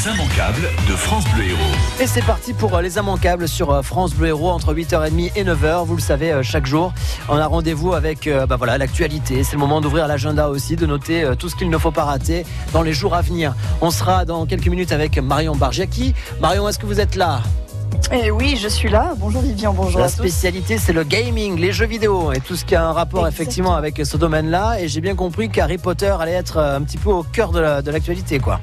[0.00, 1.58] Les immanquables de France Bleu Héros.
[2.00, 5.44] Et c'est parti pour euh, les immanquables sur euh, France Bleu Héros entre 8h30 et
[5.44, 5.84] 9h.
[5.84, 6.94] Vous le savez, euh, chaque jour,
[7.28, 9.44] on a rendez-vous avec bah voilà l'actualité.
[9.44, 12.46] C'est le moment d'ouvrir l'agenda aussi, de noter tout ce qu'il ne faut pas rater
[12.72, 13.54] dans les jours à venir.
[13.82, 16.14] On sera dans quelques minutes avec Marion Bargiaki.
[16.40, 17.42] Marion, est-ce que vous êtes là?
[18.12, 19.12] Eh oui, je suis là.
[19.18, 22.74] Bonjour Vivian, bonjour La spécialité, c'est le gaming, les jeux vidéo et tout ce qui
[22.74, 24.80] a un rapport effectivement avec ce domaine-là.
[24.80, 28.38] Et j'ai bien compris qu'Harry Potter allait être un petit peu au cœur de l'actualité,
[28.38, 28.60] quoi.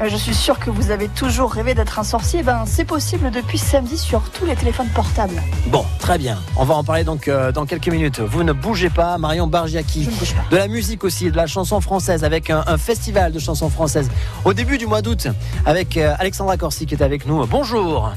[0.00, 2.42] Euh, je suis sûre que vous avez toujours rêvé d'être un sorcier.
[2.42, 5.42] Ben, c'est possible depuis samedi sur tous les téléphones portables.
[5.68, 6.38] Bon, très bien.
[6.56, 8.20] On va en parler donc euh, dans quelques minutes.
[8.20, 10.08] Vous ne bougez pas, Marion Bargiaki.
[10.50, 14.10] De la musique aussi, de la chanson française avec un, festival de chansons françaises
[14.44, 15.28] au début du mois d'août
[15.64, 17.46] avec euh, Alexandra Corsi qui est avec nous.
[17.46, 18.12] Bonjour.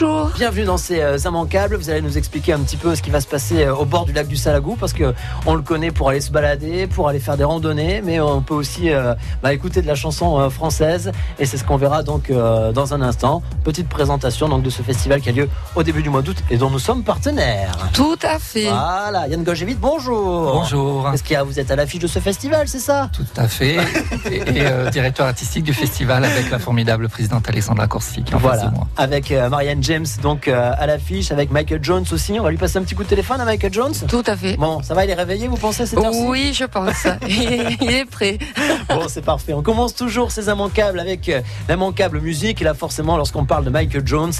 [0.00, 0.30] Bonjour.
[0.36, 1.74] Bienvenue dans ces euh, immanquables.
[1.74, 4.04] Vous allez nous expliquer un petit peu ce qui va se passer euh, au bord
[4.04, 5.12] du lac du Salagou parce que
[5.44, 8.54] on le connaît pour aller se balader, pour aller faire des randonnées, mais on peut
[8.54, 12.94] aussi euh, bah, écouter de la chanson française et c'est ce qu'on verra donc dans
[12.94, 13.42] un instant.
[13.64, 16.58] Petite présentation donc de ce festival qui a lieu au début du mois d'août et
[16.58, 17.76] dont nous sommes partenaires.
[17.92, 18.68] Tout à fait.
[18.68, 20.52] Voilà, Yann Gogevit, bonjour.
[20.52, 21.10] Bonjour.
[21.12, 23.10] Est-ce qu'il y a, vous êtes à l'affiche de ce festival, c'est ça?
[23.12, 23.78] Tout à fait.
[24.30, 28.70] et, directeur artistique du festival avec la formidable présidente Alexandra Corsi qui en voilà.
[28.70, 28.86] moi.
[28.96, 32.38] Avec Maria James donc euh, à l'affiche avec Michael Jones aussi.
[32.38, 33.94] On va lui passer un petit coup de téléphone à Michael Jones.
[34.06, 34.54] Tout à fait.
[34.58, 37.06] Bon, ça va, il est réveillé, vous pensez cette Oui, je pense.
[37.26, 38.36] il est prêt.
[38.90, 39.54] bon, c'est parfait.
[39.54, 42.60] On commence toujours ces immanquables avec euh, l'immanquable musique.
[42.60, 44.32] Et là, forcément, lorsqu'on parle de Michael Jones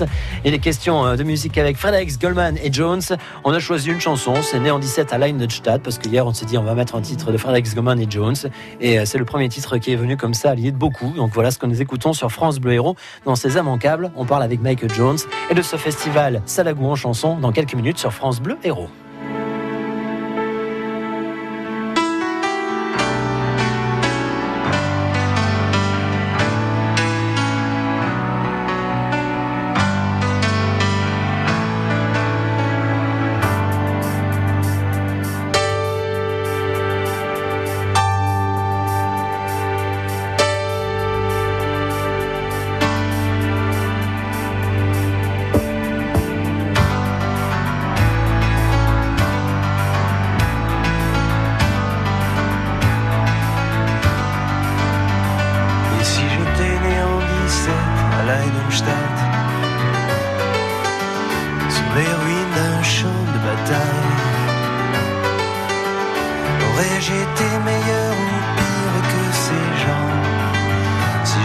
[0.45, 3.01] et les questions euh, de musique avec Fredericks Goldman et Jones,
[3.43, 4.35] on a choisi une chanson.
[4.43, 7.01] C'est né en 17 à Leinstadt parce qu'hier on s'est dit on va mettre un
[7.01, 8.37] titre de Fredericks Goldman et Jones.
[8.83, 11.15] Et c'est le premier titre qui est venu comme ça, lié de beaucoup.
[11.17, 12.97] Donc voilà ce que nous écoutons sur France Bleu Héros.
[13.25, 15.19] Dans ces immanquables, on parle avec Michael Jones
[15.51, 18.89] et de ce festival Salagou en chanson dans quelques minutes sur France Bleu Héros.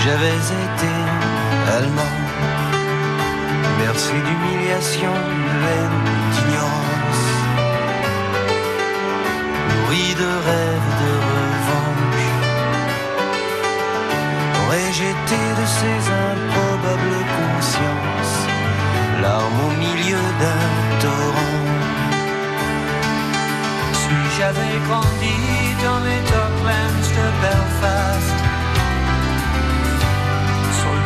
[0.03, 0.93] j'avais été
[1.77, 2.15] allemand.
[3.79, 5.13] Merci d'humiliation,
[5.47, 5.99] de haine,
[6.33, 7.25] d'ignorance.
[9.69, 11.93] Nourri de rêves, de revanche.
[14.59, 18.37] Aurais-je été de ces improbables consciences,
[19.21, 20.69] larme au milieu d'un
[21.03, 21.59] torrent.
[24.01, 25.37] Suis-je grandi
[25.83, 28.42] dans les docklands de Belfast?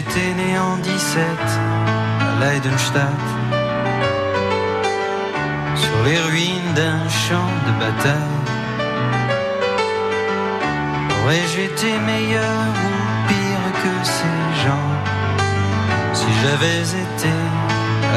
[0.00, 1.24] en 17
[2.20, 3.26] à Leidenstadt,
[5.74, 8.38] sur les ruines d'un champ de bataille,
[11.22, 14.90] aurais-je été meilleur ou pire que ces gens?
[16.12, 17.34] Si j'avais été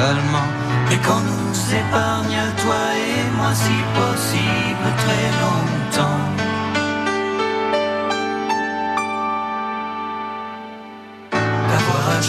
[0.09, 0.49] allemand.
[0.91, 6.50] Et qu'on nous épargne toi et moi si possible très longtemps.
[12.21, 12.27] Un.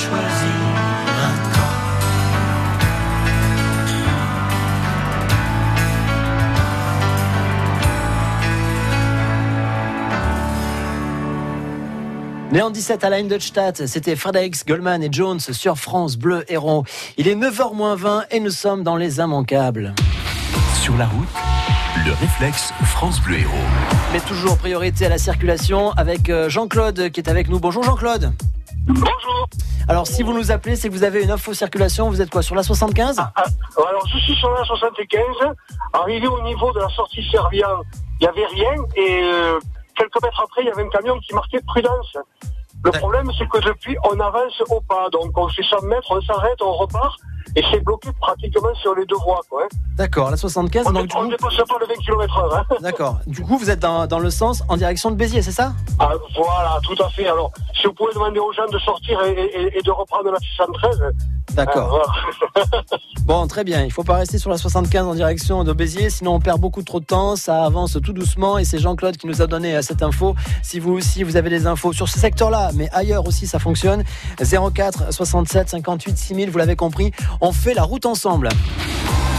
[12.53, 16.85] Né en 17 à Leindstadt, c'était Frédéric Goldman et Jones sur France Bleu Héros.
[17.19, 19.95] Il est 9h 20 et nous sommes dans les immanquables.
[20.81, 21.29] Sur la route,
[22.06, 23.53] le réflexe France Bleu Héros.
[24.15, 27.61] Mais toujours priorité à la circulation avec euh, Jean-Claude qui est avec nous.
[27.61, 28.33] Bonjour Jean-Claude.
[28.87, 29.49] Bonjour.
[29.88, 32.08] Alors si vous nous appelez, c'est que vous avez une info circulation.
[32.08, 33.32] Vous êtes quoi sur la 75 Ah,
[33.76, 35.19] alors, je suis sur la 75.
[35.93, 37.69] Arrivé au niveau de la sortie Servien,
[38.20, 38.73] il n'y avait rien.
[38.96, 39.58] Et euh,
[39.96, 42.17] quelques mètres après, il y avait un camion qui marquait prudence.
[42.84, 45.08] Le problème, c'est que depuis, on avance au pas.
[45.11, 47.17] Donc, on fait 100 mètres, on s'arrête, on repart.
[47.54, 49.40] Et c'est bloqué pratiquement sur les deux voies.
[49.50, 49.69] Quoi, hein.
[49.96, 50.87] D'accord, la 75.
[50.87, 52.56] On Donc, ne dépasse pas le 20 km heure.
[52.70, 52.75] Hein.
[52.81, 53.19] d'accord.
[53.26, 55.72] Du coup, vous êtes dans, dans le sens en direction de Béziers, c'est ça?
[55.99, 57.26] Ah, voilà, tout à fait.
[57.28, 60.38] Alors, si vous pouvez demander aux gens de sortir et, et- et de reprendre la
[60.38, 61.02] 613.
[61.54, 62.12] D'accord.
[63.25, 63.84] Bon, très bien.
[63.84, 66.82] Il faut pas rester sur la 75 en direction de Béziers, sinon on perd beaucoup
[66.82, 67.37] trop de temps.
[67.37, 70.34] Ça avance tout doucement et c'est Jean-Claude qui nous a donné euh, cette info.
[70.62, 74.02] Si vous aussi vous avez des infos sur ce secteur-là, mais ailleurs aussi ça fonctionne.
[74.40, 77.12] 04 67 58 6000, vous l'avez compris.
[77.40, 78.49] On fait la route ensemble.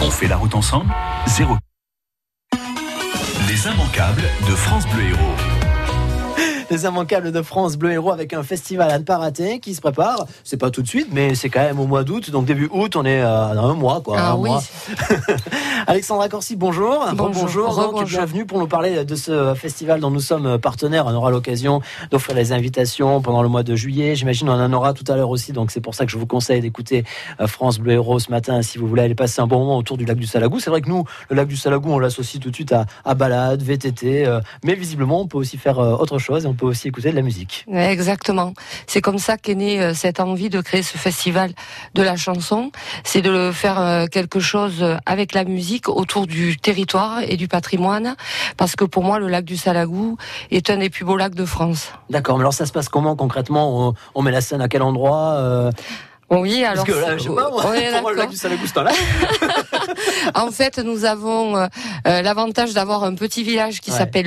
[0.01, 0.89] On fait la route ensemble
[1.27, 1.57] 0.
[3.49, 5.52] Les immanquables de France Bleu Héros.
[6.73, 9.79] Les immanquables de France Bleu Héros avec un festival à ne pas rater qui se
[9.79, 10.25] prépare.
[10.43, 12.31] C'est pas tout de suite, mais c'est quand même au mois d'août.
[12.31, 14.15] Donc début août, on est euh, dans un mois, quoi.
[14.17, 14.49] Ah un oui.
[14.49, 14.63] mois.
[15.85, 17.05] Alexandra Corsi, bonjour.
[17.13, 17.43] Bonjour.
[17.43, 17.91] Bonjour.
[17.91, 21.05] Donc, bienvenue pour nous parler de ce festival dont nous sommes partenaires.
[21.05, 24.15] On aura l'occasion d'offrir les invitations pendant le mois de juillet.
[24.15, 25.51] J'imagine on en aura tout à l'heure aussi.
[25.53, 27.03] Donc, c'est pour ça que je vous conseille d'écouter
[27.39, 29.97] euh, France Bleu Héros ce matin si vous voulez aller passer un bon moment autour
[29.97, 30.59] du lac du Salagou.
[30.59, 33.13] C'est vrai que nous, le lac du Salagou, on l'associe tout de suite à, à
[33.13, 34.25] balade, VTT.
[34.25, 37.11] euh, mais visiblement, on peut aussi faire euh, autre chose et on peut aussi écouter
[37.11, 37.65] de la musique.
[37.71, 38.53] Exactement.
[38.87, 41.51] C'est comme ça qu'est née euh, cette envie de créer ce festival
[41.93, 42.71] de la chanson.
[43.03, 47.47] C'est de faire euh, quelque chose euh, avec la musique autour du territoire et du
[47.47, 48.15] patrimoine.
[48.57, 50.17] Parce que pour moi, le lac du Salagou
[50.51, 51.91] est un des plus beaux lacs de France.
[52.09, 53.95] D'accord, mais alors ça se passe comment concrètement?
[54.15, 55.71] On, met la scène à quel endroit
[56.39, 56.85] Oui, alors.
[56.85, 58.77] Parce que là, je sais pas, moi, Ouais, pour moi, le lac du Salagou, c'est
[58.77, 58.95] un lac.
[60.35, 61.67] En fait, nous avons euh,
[62.07, 63.97] euh, l'avantage d'avoir un petit village qui Ouais.
[63.97, 64.23] s'appelle.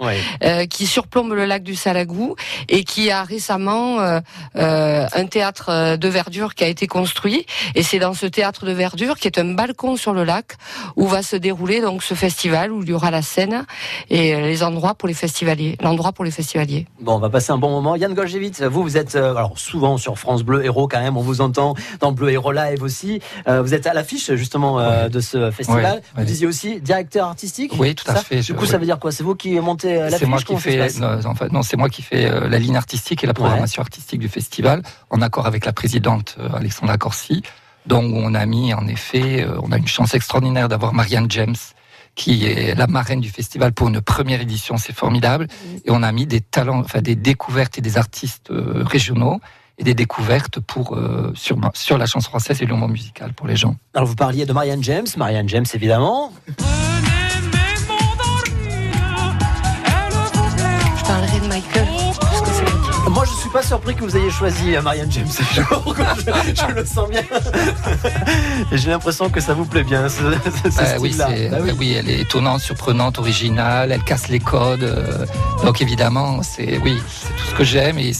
[0.00, 0.18] Ouais.
[0.44, 2.34] euh, qui surplombe le lac du Salagou
[2.68, 4.20] et qui a récemment euh,
[4.56, 7.46] euh, un théâtre euh, de verdure qui a été construit.
[7.74, 10.52] Et c'est dans ce théâtre de verdure qui est un balcon sur le lac
[10.96, 13.64] où va se dérouler donc ce festival où il y aura la scène
[14.10, 16.86] et euh, les endroits pour les festivaliers, l'endroit pour les festivaliers.
[17.00, 17.96] Bon, on va passer un bon moment.
[17.96, 21.22] Yann Golgevitz, vous, vous êtes euh, alors souvent sur France Bleu Héros quand même, on
[21.22, 23.20] vous entend dans Bleu Héros Live aussi.
[23.46, 25.10] Euh, vous êtes à l'affiche justement euh, Ouais.
[25.10, 25.84] de ce festival.
[25.96, 26.24] Ouais, Vous ouais.
[26.26, 28.98] disiez aussi directeur artistique Oui, tout à ça fait, Du je- coup, ça veut dire
[28.98, 29.12] quoi?
[29.12, 31.76] C'est vous qui montez euh, l'affiche C'est moi qui fais, non, en fait, non, c'est
[31.76, 35.46] moi qui fais euh, la ligne artistique et la programmation artistique du festival, en accord
[35.46, 37.42] avec la présidente euh, Alexandra Corsi.
[37.86, 41.54] Donc, on a mis, en effet, euh, on a une chance extraordinaire d'avoir Marianne James,
[42.14, 45.46] qui est la marraine du festival pour une première édition, c'est formidable.
[45.84, 49.40] Et on a mis des talents, enfin des découvertes et des artistes euh, régionaux
[49.78, 53.46] et des découvertes pour euh, sur sur la chanson française et le monde musical pour
[53.46, 53.76] les gens.
[53.94, 56.32] Alors vous parliez de Marianne James, Marianne James évidemment.
[63.48, 65.94] Suis pas surpris que vous ayez choisi euh, Marianne James ce jour.
[66.18, 67.22] je, je le sens bien.
[68.72, 70.18] J'ai l'impression que ça vous plaît bien ce,
[70.64, 71.28] ce- ce Euh, oui, style-là.
[71.34, 71.70] c'est- Bah oui.
[71.70, 74.82] euh, oui, elle est étonnante, surprenante, originale, elle casse les codes.
[74.82, 75.24] euh,
[75.64, 78.14] donc évidemment, c'est oui, c'est tout ce que j'aime et, et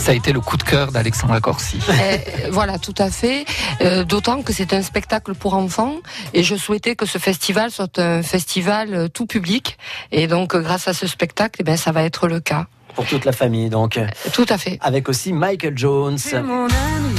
[0.00, 1.78] ça a été le coup de cœur d'Alexandra Corsi.
[1.88, 2.16] Euh,
[2.50, 3.44] voilà, tout à fait.
[3.82, 5.96] Euh, D'autant que c'est un spectacle pour enfants
[6.32, 9.78] et je souhaitais que ce festival soit un festival euh, tout public.
[10.12, 12.66] Et donc, euh, grâce à ce spectacle, eh ben, ça va être le cas.
[12.98, 13.96] Pour toute la famille, donc.
[13.96, 14.76] Euh, Tout à fait.
[14.80, 16.18] Avec aussi Michael Jones.
[16.44, 17.14] Mon ami,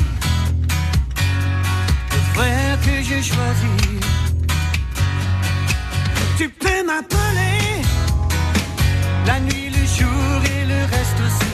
[2.11, 4.01] le frère que j'ai choisi.
[6.37, 7.81] Tu peux m'appeler
[9.25, 11.48] la nuit, le jour et le reste aussi.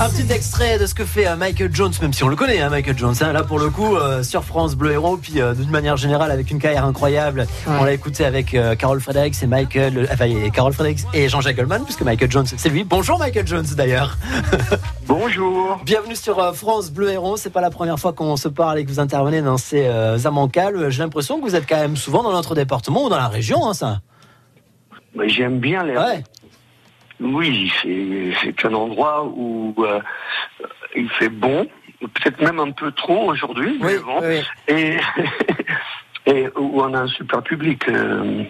[0.00, 2.60] Un petit extrait de ce que fait euh, Michael Jones, même si on le connaît,
[2.60, 3.14] hein, Michael Jones.
[3.20, 3.32] hein.
[3.32, 6.52] là, pour le coup, euh, sur France Bleu Héros, puis euh, d'une manière générale, avec
[6.52, 7.48] une carrière incroyable.
[7.66, 11.56] On l'a écouté avec euh, Carol Fredericks et Michael, enfin, et Carol Fredericks et Jean-Jacques
[11.56, 12.84] Goldman, puisque Michael Jones, c'est lui.
[12.84, 14.16] Bonjour Michael Jones d'ailleurs.
[15.08, 15.80] Bonjour.
[15.84, 17.36] Bienvenue sur euh, France Bleu Héros.
[17.36, 20.16] C'est pas la première fois qu'on se parle et que vous intervenez dans ces euh,
[20.24, 20.90] amicales.
[20.90, 23.68] J'ai l'impression que vous êtes quand même souvent dans notre département ou dans la région,
[23.68, 24.00] hein, ça.
[25.16, 25.96] Mais J'aime bien les.
[25.96, 26.22] Ouais.
[27.20, 30.00] Oui, c'est un endroit où euh,
[30.94, 31.66] il fait bon,
[32.00, 34.20] peut-être même un peu trop aujourd'hui, mais Oui, bon.
[34.22, 34.40] oui.
[34.68, 34.96] Et
[36.26, 37.88] et où on a un super public.
[37.88, 38.44] euh,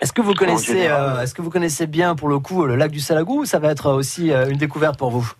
[0.00, 2.90] Est-ce que vous connaissez, euh, est-ce que vous connaissez bien pour le coup le lac
[2.90, 5.30] du Salagou ou ça va être aussi une découverte pour vous?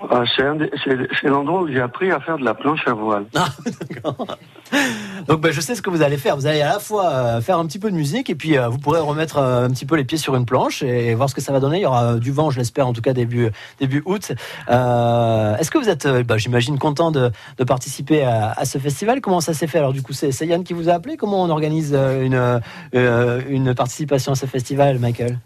[0.00, 3.26] Ah, c'est l'endroit où j'ai appris à faire de la planche à voile.
[5.28, 6.36] Donc ben, je sais ce que vous allez faire.
[6.36, 8.68] Vous allez à la fois euh, faire un petit peu de musique et puis euh,
[8.68, 11.34] vous pourrez remettre euh, un petit peu les pieds sur une planche et voir ce
[11.34, 11.78] que ça va donner.
[11.78, 14.32] Il y aura du vent, je l'espère, en tout cas début début août.
[14.68, 17.30] Est-ce que vous êtes, bah, j'imagine, content de,
[17.66, 19.20] participer à, ce festival?
[19.20, 19.78] Comment ça s'est fait?
[19.78, 21.16] Alors du coup, c'est Yann qui vous a appelé?
[21.16, 22.60] Comment on organise une
[22.92, 25.38] une participation à ce festival, Michael?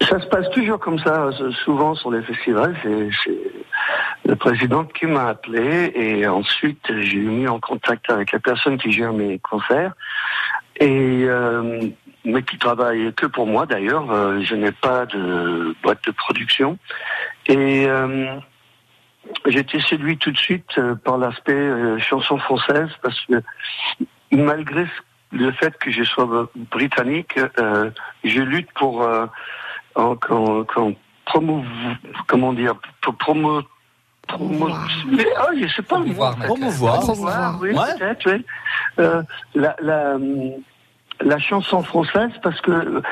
[0.00, 2.76] Ça se passe toujours comme ça, euh, souvent sur les festivals.
[2.82, 3.32] C'est
[4.26, 8.90] le président qui m'a appelé et ensuite j'ai mis en contact avec la personne qui
[8.90, 9.92] gère mes concerts
[10.80, 11.88] et euh,
[12.24, 14.10] mais qui travaille que pour moi d'ailleurs.
[14.10, 16.78] Euh, je n'ai pas de boîte de production
[17.46, 18.34] et euh,
[19.46, 23.42] été séduit tout de suite euh, par l'aspect chanson française parce que
[24.32, 24.86] malgré
[25.32, 27.38] le fait que je sois britannique,
[28.22, 29.26] je lutte pour euh,
[29.94, 30.96] en- qu'on qu'on
[31.26, 31.66] promouve,
[32.26, 33.62] comment dire, pour promo,
[34.26, 34.88] promo, Promouvoir.
[35.10, 36.46] mais, ah, je sais pas le mot, Promouvoir, fait.
[36.46, 37.00] Promouvoir.
[37.00, 37.58] Promouvoir.
[37.60, 37.94] oui, Ouais.
[37.98, 38.44] peut-être, oui.
[38.98, 39.22] Euh,
[39.54, 40.16] la, la,
[41.20, 43.02] la chanson française, parce que euh,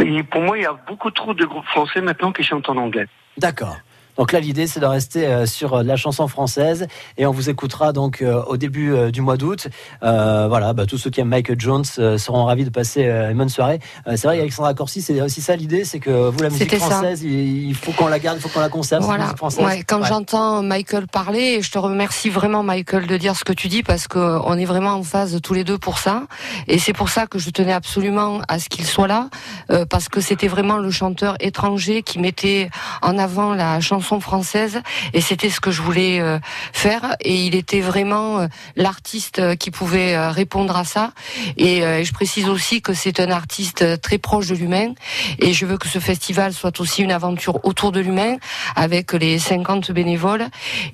[0.00, 2.76] euh, pour moi, il y a beaucoup trop de groupes français maintenant qui chantent en
[2.76, 3.06] anglais.
[3.38, 3.76] D'accord.
[4.18, 7.48] Donc là, l'idée, c'est de rester euh, sur euh, la chanson française et on vous
[7.48, 9.68] écoutera donc euh, au début du mois d'août.
[10.02, 13.48] Euh, voilà, bah, tous ceux qui aiment Michael Jones seront ravis de passer une bonne
[13.48, 13.78] soirée.
[14.06, 16.90] C'est vrai, Alexandra Corsi, c'est aussi ça l'idée, c'est que vous, la musique C'était ça.
[16.90, 19.04] française, il faut qu'on la garde, il faut qu'on la conserve.
[19.04, 19.34] Voilà.
[19.36, 19.64] française.
[19.64, 20.08] Ouais, quand Ouais.
[20.08, 23.82] j'entends Michael parler, et je te remercie vraiment Michael de dire ce que tu dis
[23.82, 26.24] parce que on est vraiment en phase tous les deux pour ça.
[26.68, 29.28] Et c'est pour ça que je tenais absolument à ce qu'il soit là,
[29.70, 32.68] euh, parce que c'était vraiment le chanteur étranger qui mettait
[33.00, 34.82] en avant la chanson française,
[35.12, 36.38] et c'était ce que je voulais euh,
[36.72, 37.16] faire.
[37.20, 41.12] Et il était vraiment euh, l'artiste euh, qui pouvait euh, répondre à ça.
[41.56, 44.92] Et, je précise aussi que c'est un artiste très proche de l'humain,
[45.38, 48.36] et je veux que ce festival soit aussi une aventure autour de l'humain
[48.76, 50.46] avec les 50 bénévoles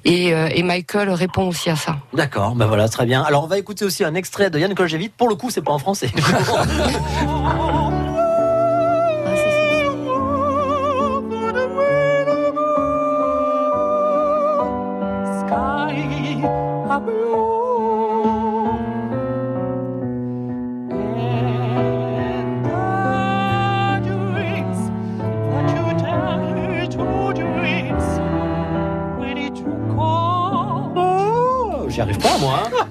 [0.04, 1.98] et, et Michael répond aussi à ça.
[2.12, 3.22] D'accord, ben voilà, très bien.
[3.22, 5.10] Alors on va écouter aussi un extrait de Yann Kolgevit.
[5.10, 6.10] Pour le coup, c'est pas en français.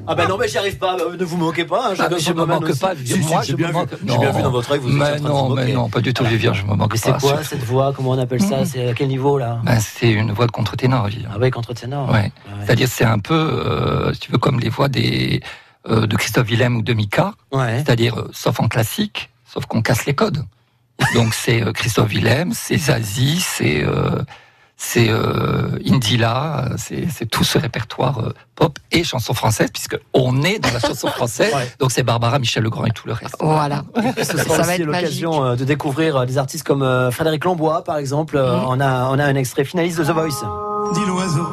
[0.07, 0.95] Ah ben non, mais j'y arrive pas.
[0.99, 1.89] Euh, Ne vous moquez pas.
[1.91, 2.93] hein, Ah, je me moque pas.
[3.03, 3.77] Si, Moi, j'ai je bien me vu.
[3.79, 3.89] moque.
[3.99, 4.37] J'ai bien Non.
[4.37, 6.73] vu dans votre œil, vous Mais non, mais non, pas du tout, Vivien, je me
[6.75, 8.63] moque c'est quoi cette voix Comment on appelle ça?
[8.65, 9.59] C'est à quel niveau là?
[9.63, 11.07] Ben, C'est une voix de contre-ténor.
[11.31, 12.09] Ah oui, contre-ténor.
[12.11, 12.31] Ouais.
[12.65, 15.41] C'est-à-dire, c'est un peu, euh, si tu veux, comme les voix des,
[15.89, 17.33] euh, de Christophe Willem ou de Mika.
[17.51, 17.77] Ouais.
[17.77, 20.43] C'est-à-dire, euh, sauf en classique, sauf qu'on casse les codes.
[21.13, 24.21] Donc, c'est euh, Christophe Willem, c'est Zazie, c'est euh,
[24.79, 30.59] c'est euh, Indila, c'est tout ce répertoire euh, pop et chanson française, puisque on est
[30.59, 31.51] dans la chanson française.
[31.57, 31.71] Ouais.
[31.79, 33.35] Donc, c'est Barbara, Michel Legrand et tout le reste.
[33.39, 33.83] Voilà.
[34.17, 37.09] Ce Ça sera va aussi être l'occasion euh, de découvrir euh, des artistes comme euh,
[37.09, 38.37] Frédéric Lambois, par exemple.
[38.37, 40.43] On a on a un extrait finaliste de The Voice.
[40.93, 41.47] dit l'oiseau,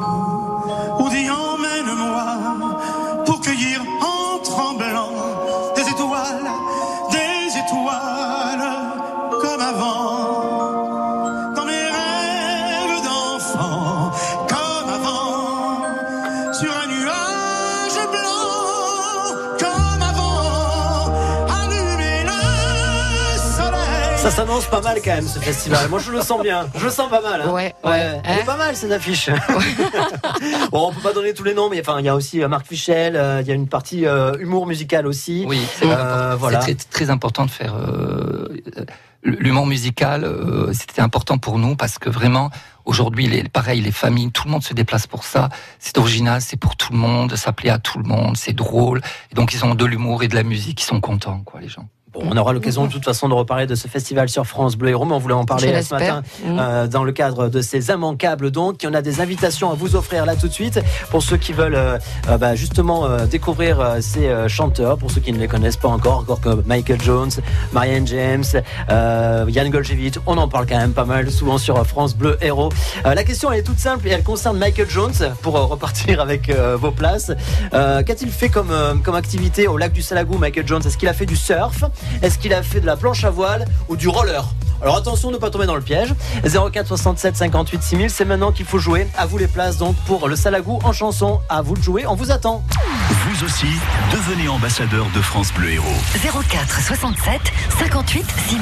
[24.25, 25.87] Ça s'annonce pas mal quand même ce festival.
[25.87, 26.67] Moi je le sens bien.
[26.75, 27.41] Je le sens pas mal.
[27.41, 27.51] hein.
[27.51, 28.19] Ouais, ouais.
[28.23, 29.29] Elle est Hein pas mal cette affiche.
[30.71, 32.47] bon, on peut pas donner tous les noms, mais enfin il y a aussi euh,
[32.47, 33.15] Marc Fichel.
[33.15, 35.45] euh, Il y a une partie euh, humour musical aussi.
[35.47, 36.37] Oui, c'est Euh, important.
[36.37, 36.61] voilà.
[36.61, 38.47] C'est très, très important de faire euh,
[39.21, 40.23] l'humour musical.
[40.23, 42.49] euh, C'était important pour nous parce que vraiment
[42.85, 45.49] aujourd'hui, les, pareil, les familles, tout le monde se déplace pour ça.
[45.77, 49.01] C'est original, c'est pour tout le monde, ça plaît à tout le monde, c'est drôle.
[49.31, 51.69] Et donc ils ont de l'humour et de la musique, ils sont contents, quoi, les
[51.69, 51.87] gens.
[52.15, 54.89] Bon, on aura l'occasion de toute façon de reparler de ce festival sur France Bleu
[54.91, 56.57] Héros, mais on voulait en parler là, ce matin Mhm.
[56.59, 58.51] euh, dans le cadre de ces immanquables.
[58.51, 60.79] Donc, on a des invitations à vous offrir là tout de suite
[61.09, 61.97] pour ceux qui veulent euh,
[62.29, 65.77] euh, bah, justement euh, découvrir euh, ces euh, chanteurs, pour ceux qui ne les connaissent
[65.77, 67.31] pas encore, encore comme Michael Jones,
[67.73, 68.43] Marianne James,
[68.89, 70.13] euh, Yann Golgevit.
[70.25, 72.69] On en parle quand même pas mal souvent sur France Bleu Héros.
[73.05, 76.21] Euh, la question elle est toute simple et elle concerne Michael Jones pour euh, repartir
[76.21, 77.31] avec euh, vos places.
[77.73, 80.81] Euh, Qu'a-t-il fait comme, euh, comme activité au lac du Salagou, Michael Jones?
[80.85, 81.83] Est-ce qu'il a fait du surf?
[82.21, 84.45] Est-ce qu'il a fait de la planche à voile ou du roller
[84.81, 86.13] Alors attention de ne pas tomber dans le piège.
[86.43, 89.07] 04 67 58 6000, c'est maintenant qu'il faut jouer.
[89.17, 91.39] À vous les places donc pour le Salagou en chanson.
[91.49, 92.63] À vous de jouer, on vous attend.
[93.09, 93.67] Vous aussi,
[94.11, 95.85] devenez ambassadeur de France Bleu Héros.
[96.49, 97.41] 04 67
[97.79, 98.61] 58 6000.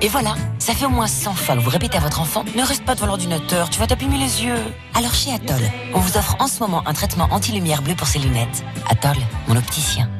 [0.00, 0.36] Et voilà,
[0.68, 2.94] ça fait au moins 100 fois que vous répétez à votre enfant Ne reste pas
[2.94, 4.58] devant l'ordinateur, tu vas t'abîmer les yeux.
[4.92, 5.62] Alors chez Atoll,
[5.94, 8.62] on vous offre en ce moment un traitement anti-lumière bleue pour ses lunettes.
[8.90, 10.10] Atoll, mon opticien.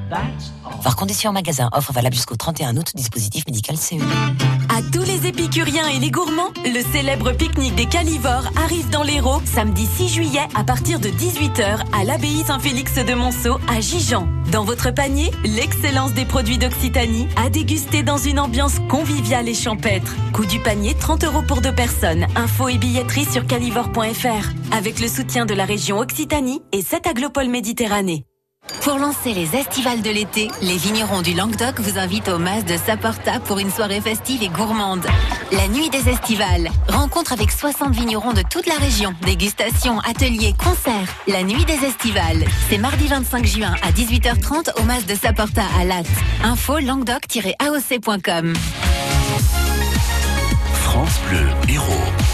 [0.81, 3.97] Voir conditions en magasin, offre valable jusqu'au 31 août, dispositif médical CE.
[4.78, 9.42] À tous les épicuriens et les gourmands, le célèbre pique-nique des calivores arrive dans l'Hérault
[9.44, 14.28] samedi 6 juillet à partir de 18h à l'abbaye Saint-Félix de Monceau à Gijan.
[14.52, 20.14] Dans votre panier, l'excellence des produits d'Occitanie à déguster dans une ambiance conviviale et champêtre.
[20.32, 22.28] Coût du panier 30 euros pour deux personnes.
[22.37, 24.52] Info et billetterie sur calivore.fr.
[24.70, 28.27] Avec le soutien de la région Occitanie et 7 aglopoles Méditerranée.
[28.82, 32.76] Pour lancer les estivales de l'été, les vignerons du Languedoc vous invitent au Mas de
[32.76, 35.06] Saporta pour une soirée festive et gourmande.
[35.52, 36.70] La nuit des estivales.
[36.88, 39.14] Rencontre avec 60 vignerons de toute la région.
[39.22, 41.08] Dégustation, ateliers, concerts.
[41.26, 42.44] La nuit des estivales.
[42.70, 46.06] C'est mardi 25 juin à 18h30 au Mas de Saporta à Latte.
[46.44, 48.54] Info languedoc-aoc.com.
[50.72, 52.27] France Bleu Héros.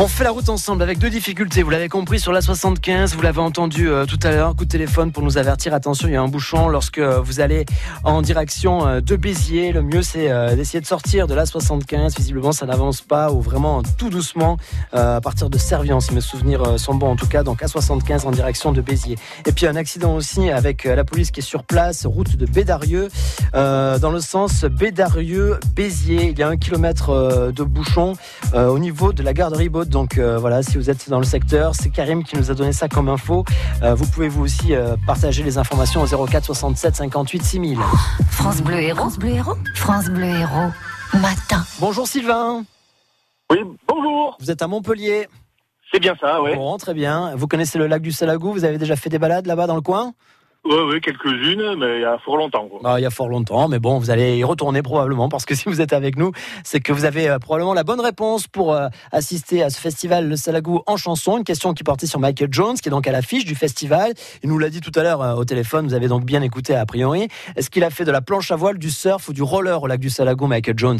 [0.00, 1.64] On fait la route ensemble avec deux difficultés.
[1.64, 4.70] Vous l'avez compris sur la 75, vous l'avez entendu euh, tout à l'heure, coup de
[4.70, 5.74] téléphone pour nous avertir.
[5.74, 7.66] Attention, il y a un bouchon lorsque euh, vous allez
[8.04, 9.72] en direction euh, de Béziers.
[9.72, 12.14] Le mieux, c'est d'essayer de sortir de la 75.
[12.16, 14.56] Visiblement, ça n'avance pas ou vraiment tout doucement
[14.92, 17.42] à partir de Servian, si mes souvenirs sont bons en tout cas.
[17.42, 19.18] Donc à 75 en direction de Béziers.
[19.46, 23.08] Et puis un accident aussi avec la police qui est sur place, route de Bédarieux,
[23.52, 26.28] dans le sens Bédarieux-Béziers.
[26.30, 28.14] Il y a un kilomètre de bouchon
[28.54, 29.56] au niveau de la gare de
[29.88, 32.72] Donc euh, voilà, si vous êtes dans le secteur, c'est Karim qui nous a donné
[32.72, 33.44] ça comme info.
[33.82, 37.78] Euh, vous pouvez vous aussi euh, partager les informations au 04 67 58 6000.
[38.30, 38.98] France Bleu Héros.
[38.98, 39.54] France Bleu Héros.
[39.74, 40.70] France Bleu Héros.
[41.14, 41.64] Matin.
[41.80, 42.64] Bonjour Sylvain,
[43.50, 44.36] Oui, bonjour.
[44.40, 45.26] vous êtes à Montpellier.
[45.90, 46.54] C'est bien ça, ouais.
[46.54, 47.34] Bon, très bien.
[47.34, 49.80] Vous connaissez le lac du Salagou, vous avez déjà fait des balades là-bas dans le
[49.80, 50.12] coin?
[50.64, 52.68] Ouais, quelques-unes, mais il y a fort longtemps.
[52.84, 55.54] Ah, Il y a fort longtemps, mais bon, vous allez y retourner probablement parce que
[55.54, 58.74] si vous êtes avec nous, c'est que vous avez euh, probablement la bonne réponse pour
[58.74, 61.38] euh, assister à ce festival Le Salagou en chanson.
[61.38, 64.12] Une question qui portait sur Michael Jones, qui est donc à l'affiche du festival.
[64.42, 66.74] Il nous l'a dit tout à l'heure euh, au téléphone, vous avez donc bien écouté
[66.74, 67.28] a priori.
[67.56, 69.86] Est-ce qu'il a fait de la planche à voile, du surf ou du roller au
[69.86, 70.98] lac du Salagou, Michael Jones?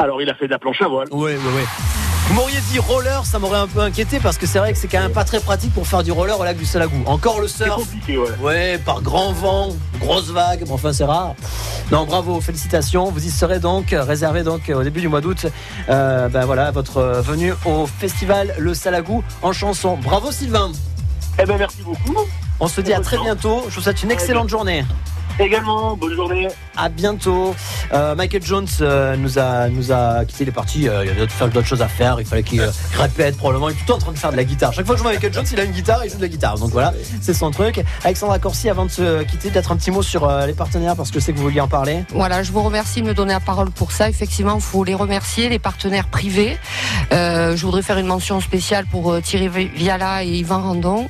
[0.00, 1.08] Alors, il a fait de la planche à voile.
[1.10, 1.62] Oui, oui, oui.
[2.28, 4.86] Vous m'auriez dit roller, ça m'aurait un peu inquiété parce que c'est vrai que c'est
[4.86, 7.02] quand même pas très pratique pour faire du roller au lac du Salagou.
[7.06, 7.74] Encore le surf.
[7.74, 8.28] compliqué, ouais.
[8.40, 11.34] Ouais, par grand vent, grosse vague, mais enfin c'est rare.
[11.90, 13.10] Non, bravo, félicitations.
[13.10, 15.46] Vous y serez donc réservé donc au début du mois d'août.
[15.88, 19.96] Euh, ben voilà, votre venue au festival Le Salagou en chanson.
[19.96, 20.70] Bravo Sylvain.
[21.42, 22.14] Eh ben, merci beaucoup.
[22.60, 23.64] On se dit à très bientôt.
[23.68, 24.84] Je vous souhaite une excellente journée.
[25.40, 26.48] Également, bonne journée.
[26.76, 27.54] À bientôt.
[27.92, 30.88] Euh, Michael Jones euh, nous a nous a quitté les parties.
[30.88, 32.18] Euh, il y avait d'autres choses à faire.
[32.18, 33.68] Il fallait qu'il euh, répète probablement.
[33.68, 34.72] Il est tout le temps en train de faire de la guitare.
[34.72, 36.28] Chaque fois que je vois Michael Jones, il a une guitare, il joue de la
[36.28, 36.58] guitare.
[36.58, 37.84] Donc voilà, c'est son truc.
[38.02, 41.12] Alexandra Corsi, avant de se quitter, peut-être un petit mot sur euh, les partenaires parce
[41.12, 42.04] que je sais que vous vouliez en parler.
[42.10, 44.08] Voilà, je vous remercie de me donner la parole pour ça.
[44.08, 46.58] Effectivement, il faut les remercier, les partenaires privés.
[47.12, 51.08] Euh, je voudrais faire une mention spéciale pour euh, Thierry Viala et Yvan Randon,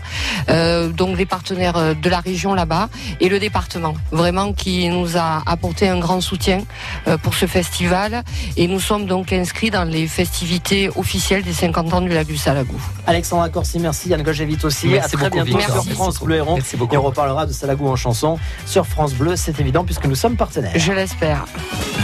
[0.49, 2.89] euh, donc les partenaires euh, de la région là-bas,
[3.21, 6.61] et le département, vraiment qui nous a apporté un grand soutien
[7.07, 8.23] euh, pour ce festival.
[8.57, 12.37] Et nous sommes donc inscrits dans les festivités officielles des 50 ans du lac du
[12.37, 12.81] Salagou.
[13.07, 14.09] Alexandra Corsi, merci.
[14.09, 14.89] Yann Gojevit aussi.
[14.89, 16.43] Merci à très beaucoup, bientôt sur France Bleu.
[16.55, 16.95] Merci beaucoup.
[16.95, 20.37] Et on reparlera de Salagou en chanson sur France Bleu, c'est évident puisque nous sommes
[20.37, 20.73] partenaires.
[20.75, 21.45] Je l'espère.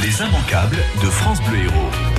[0.03, 2.14] Les immanquables de France Bleu Héros.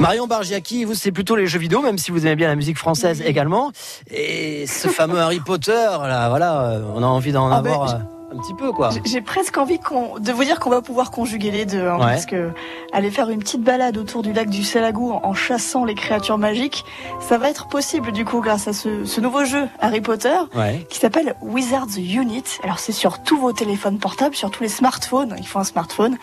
[0.00, 2.76] Marion Bargiaki, vous, c'est plutôt les jeux vidéo, même si vous aimez bien la musique
[2.78, 3.70] française également.
[4.10, 7.90] Et ce fameux Harry Potter, là, voilà, euh, on a envie d'en Ah ben, avoir
[7.94, 7.98] euh,
[8.34, 8.90] un petit peu, quoi.
[9.04, 12.06] J'ai- presque envie qu'on- de vous dire qu'on va pouvoir conjuguer les deux, hein, Ouais.
[12.06, 12.50] parce que
[12.92, 16.84] aller faire une petite balade autour du lac du Salagou en, chassant les créatures magiques,
[17.20, 20.86] ça va être possible du coup grâce à ce, ce nouveau jeu Harry Potter Ouais.
[20.90, 22.44] qui s'appelle Wizards Unit.
[22.62, 25.34] Alors c'est sur tous vos téléphones portables, sur tous les smartphones.
[25.38, 26.16] Il faut un smartphone.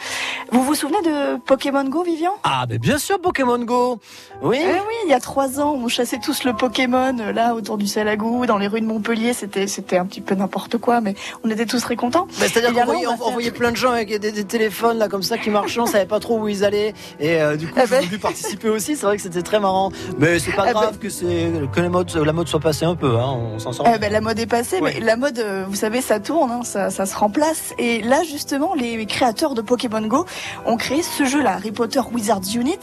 [0.51, 2.31] Vous vous souvenez de Pokémon Go, Vivian?
[2.43, 3.99] Ah, mais bien sûr, Pokémon Go.
[4.41, 4.57] Oui.
[4.61, 7.77] Eh oui, il y a trois ans, on chassait tous le Pokémon euh, là autour
[7.77, 9.33] du Salagou, dans les rues de Montpellier.
[9.33, 12.85] C'était c'était un petit peu n'importe quoi, mais on était tous très Bah, C'est-à-dire qu'on
[12.85, 15.79] voyait, on on- plein de gens avec des, des téléphones là comme ça qui marchaient,
[15.79, 16.93] on savait pas trop où ils allaient.
[17.19, 18.05] Et euh, du coup, Ah j'ai ben.
[18.05, 18.95] voulu participer aussi.
[18.95, 19.91] C'est vrai que c'était très marrant.
[20.17, 22.95] Mais c'est pas Ah grave que, c'est, que les modes, la mode soit passée un
[22.95, 23.17] peu.
[23.17, 23.87] Hein, on s'en sort.
[23.93, 24.93] Eh ben, la mode est passée, Ouais.
[24.99, 27.73] mais la mode, euh, vous savez, ça tourne, hein, ça, ça se remplace.
[27.77, 30.25] Et là, justement, les créateurs de Pokémon Go
[30.65, 32.77] ont créé ce jeu-là, Harry Potter Wizards Unit,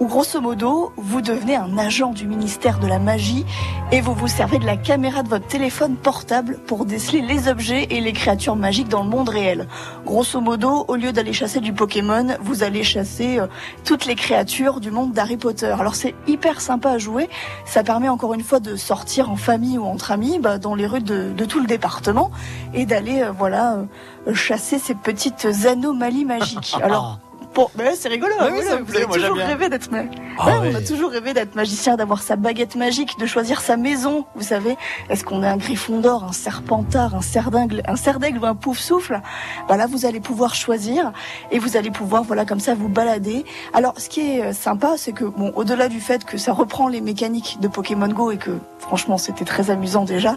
[0.00, 3.44] où grosso modo, vous devenez un agent du ministère de la magie
[3.92, 7.86] et vous vous servez de la caméra de votre téléphone portable pour déceler les objets
[7.90, 9.68] et les créatures magiques dans le monde réel.
[10.04, 13.46] Grosso modo, au lieu d'aller chasser du Pokémon, vous allez chasser euh,
[13.84, 15.74] toutes les créatures du monde d'Harry Potter.
[15.78, 17.28] Alors c'est hyper sympa à jouer,
[17.64, 20.86] ça permet encore une fois de sortir en famille ou entre amis bah, dans les
[20.86, 22.30] rues de, de tout le département
[22.72, 23.84] et d'aller euh, voilà
[24.26, 26.76] euh, chasser ces petites anomalies magiques.
[26.82, 27.18] Alors
[27.54, 28.32] Bon, mais c'est rigolo.
[28.40, 29.46] Hein, oui, ça me vous plaît, avez moi, j'aime toujours bien.
[29.46, 30.02] rêvé d'être ma-
[30.40, 30.70] Ah Ouais.
[30.72, 34.24] On a toujours rêvé d'être magicien, d'avoir sa baguette magique, de choisir sa maison.
[34.34, 34.76] Vous savez,
[35.08, 38.46] est-ce qu'on est un griffon d'or, un serpentard, un cerf d'aigle, un cerf d'aigle ou
[38.46, 39.20] un pouf souffle?
[39.68, 41.12] Bah là, vous allez pouvoir choisir
[41.52, 43.44] et vous allez pouvoir, voilà, comme ça, vous balader.
[43.72, 46.88] Alors, ce qui est euh, sympa, c'est que, bon, au-delà du fait que ça reprend
[46.88, 50.36] les mécaniques de Pokémon Go et que, franchement, c'était très amusant déjà,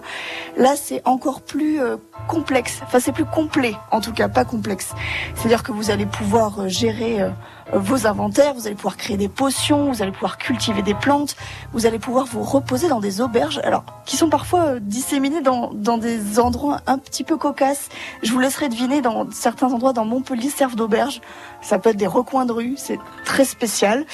[0.55, 2.79] là, c'est encore plus euh, complexe.
[2.83, 4.89] Enfin, c'est plus complet, en tout cas, pas complexe.
[5.35, 7.31] C'est-à-dire que vous allez pouvoir euh, gérer euh, euh,
[7.73, 11.35] vos inventaires, vous allez pouvoir créer des potions, vous allez pouvoir cultiver des plantes,
[11.73, 15.71] vous allez pouvoir vous reposer dans des auberges, alors qui sont parfois euh, disséminées dans,
[15.73, 17.89] dans des endroits un petit peu cocasses.
[18.23, 21.21] Je vous laisserai deviner dans certains endroits dans Montpellier servent d'auberges.
[21.61, 24.05] Ça peut être des recoins de rue, c'est très spécial.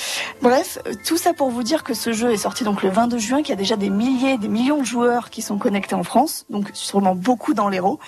[0.41, 3.37] Bref, tout ça pour vous dire que ce jeu est sorti donc le 22 juin,
[3.41, 6.45] qu'il y a déjà des milliers, des millions de joueurs qui sont connectés en France,
[6.49, 7.99] donc sûrement beaucoup dans l'Hérault,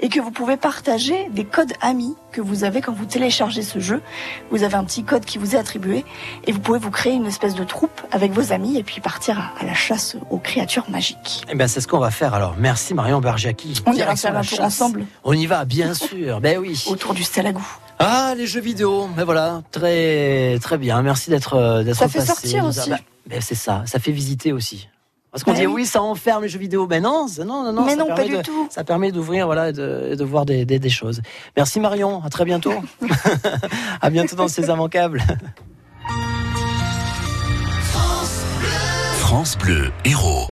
[0.00, 3.78] et que vous pouvez partager des codes amis que vous avez quand vous téléchargez ce
[3.78, 4.02] jeu.
[4.50, 6.04] Vous avez un petit code qui vous est attribué
[6.46, 9.52] et vous pouvez vous créer une espèce de troupe avec vos amis et puis partir
[9.60, 11.42] à, la chasse aux créatures magiques.
[11.50, 12.54] Eh ben, c'est ce qu'on va faire alors.
[12.58, 13.82] Merci Marion Bargiaki.
[13.86, 16.40] On ira faire un tour ensemble On y va, bien sûr.
[16.40, 16.82] Ben oui.
[16.86, 17.66] autour du Salagou.
[17.98, 19.08] Ah, les jeux vidéo.
[19.16, 21.00] Ben voilà, très très bien.
[21.02, 22.28] Merci d'être euh, d'être Ça fait passé.
[22.32, 22.90] sortir aussi.
[22.90, 24.88] Ben, ben, c'est ça, ça fait visiter aussi.
[25.34, 25.72] Parce qu'on Ben dit oui.
[25.82, 26.86] oui, ça enferme les jeux vidéo.
[26.86, 27.84] Ben non, non, non, non.
[27.84, 28.68] Mais ça non, pas permet du de- tout.
[28.70, 31.20] Ça permet d'ouvrir, voilà, et de, de voir des, des, des choses.
[31.56, 32.22] Merci Marion.
[32.24, 32.72] À très bientôt.
[34.00, 35.20] à bientôt dans ces immanquables.
[39.18, 40.42] France Bleu Héros.